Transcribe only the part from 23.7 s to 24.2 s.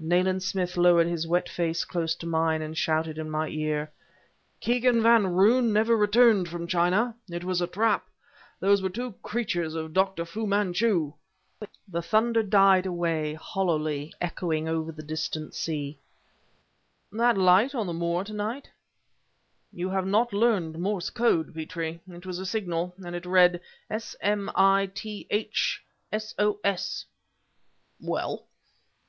S